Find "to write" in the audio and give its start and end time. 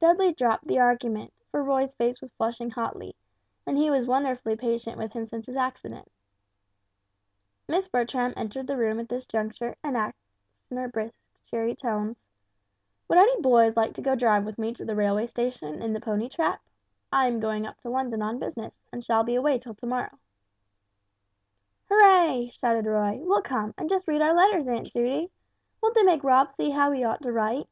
27.22-27.70